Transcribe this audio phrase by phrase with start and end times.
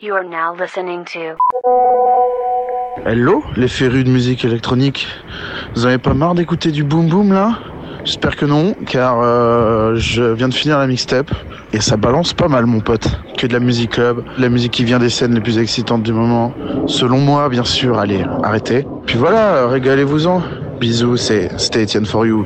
[0.00, 1.36] You are now listening to
[3.04, 5.06] Hello, les férus de musique électronique.
[5.74, 7.58] Vous avez pas marre d'écouter du boom boom là?
[8.04, 11.30] J'espère que non, car euh, je viens de finir la mixtape
[11.72, 13.06] et ça balance pas mal, mon pote.
[13.36, 16.12] Que de la musique club, la musique qui vient des scènes les plus excitantes du
[16.12, 16.52] moment.
[16.86, 17.98] Selon moi, bien sûr.
[17.98, 18.86] Allez, arrêtez.
[19.06, 20.42] Puis voilà, régalez-vous-en.
[20.80, 21.48] Bisous, Stay
[21.84, 22.44] Etienne for you.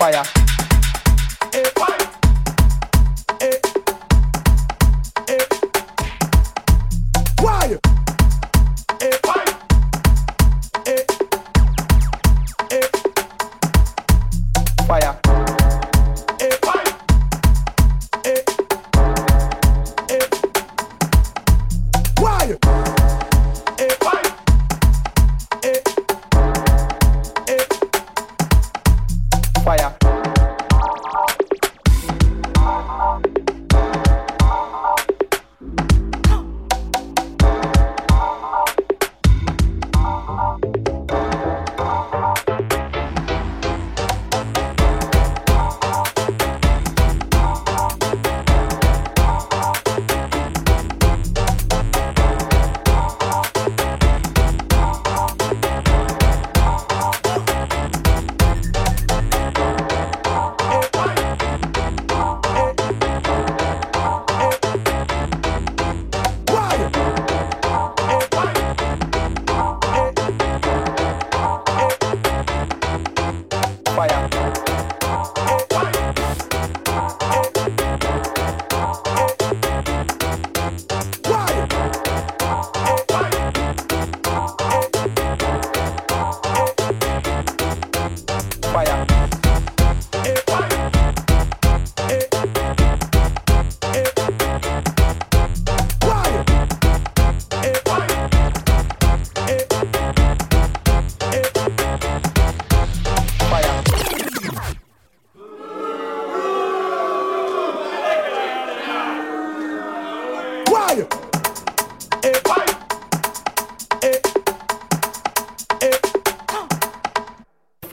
[0.00, 0.24] fire.
[1.52, 2.19] Hey, fire.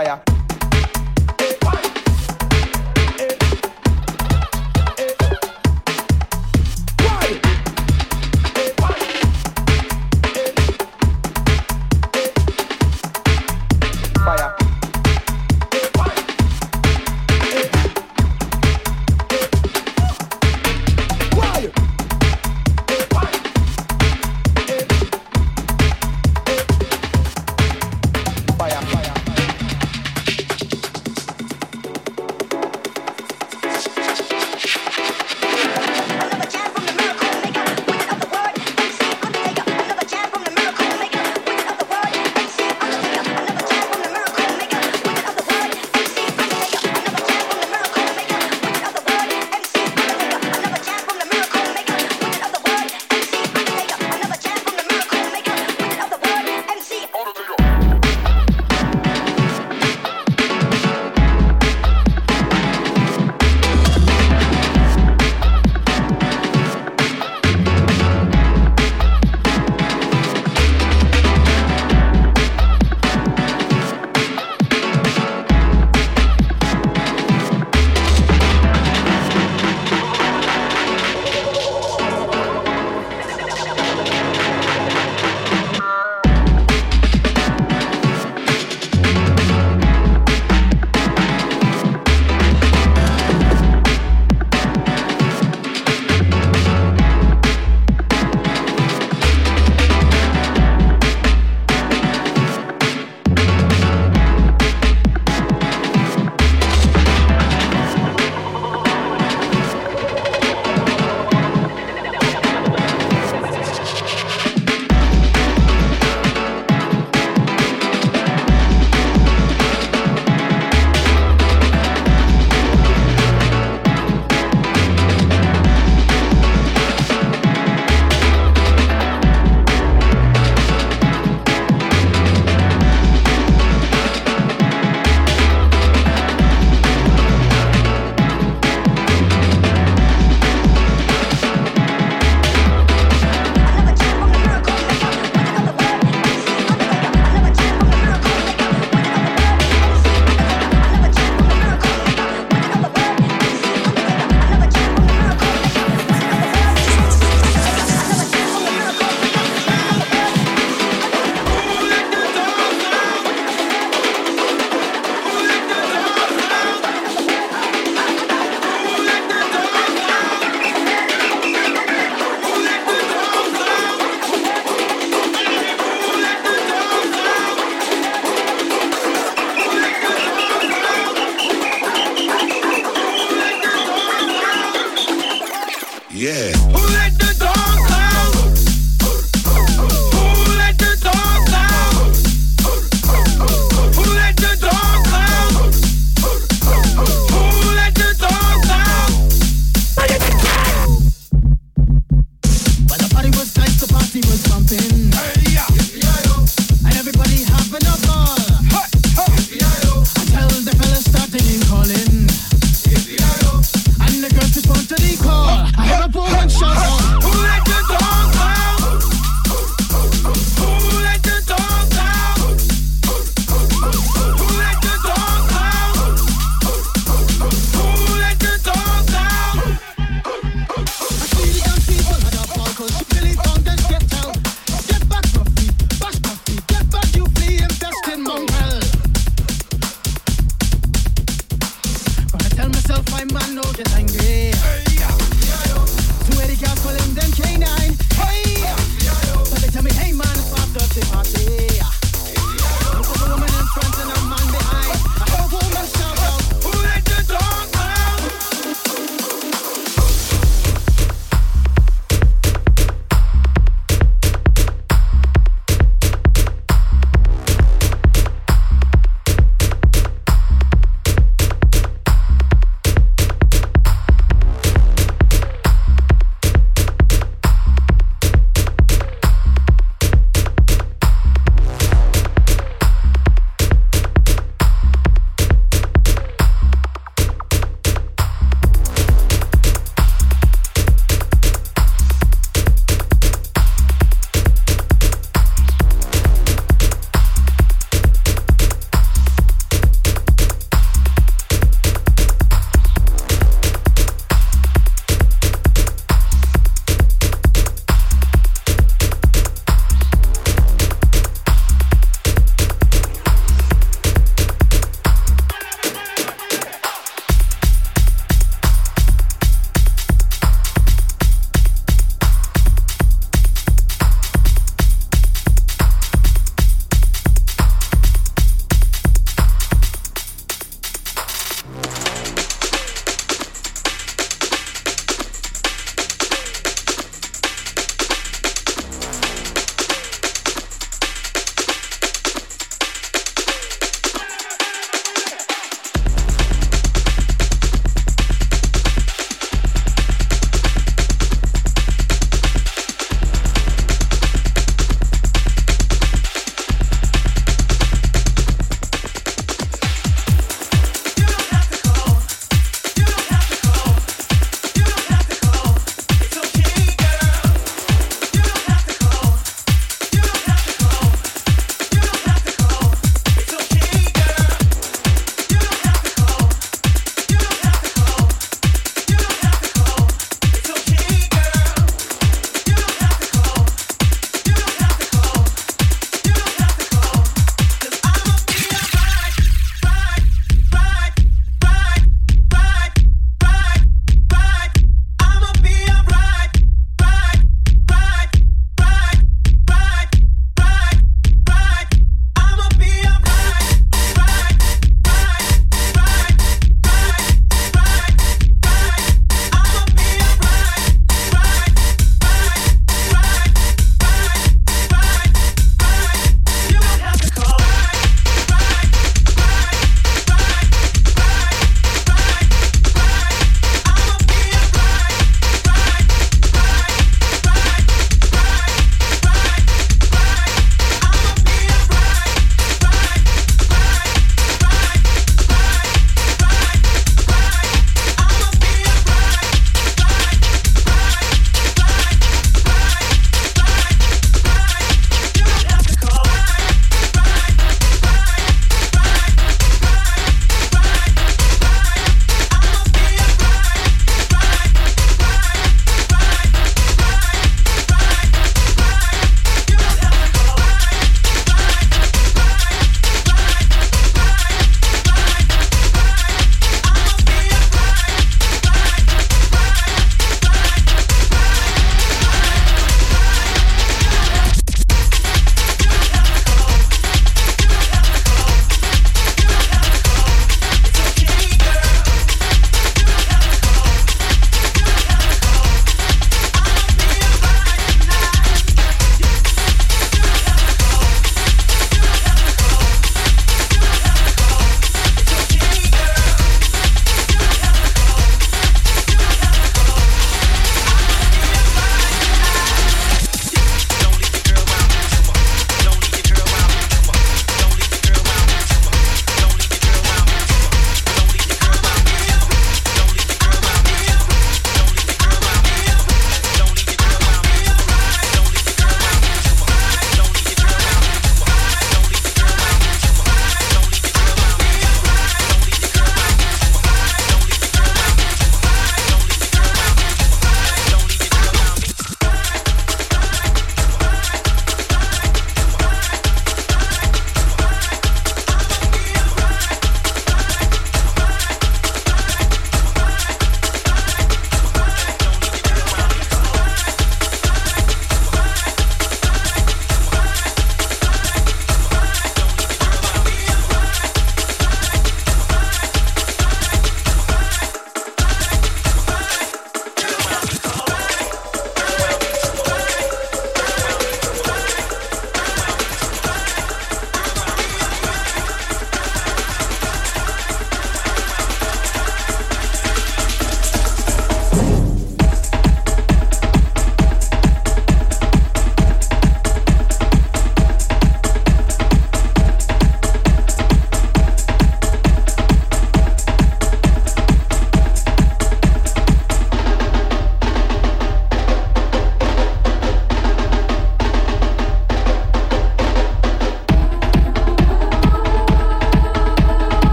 [0.00, 0.29] espalhar.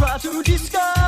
[0.00, 0.99] Try to discover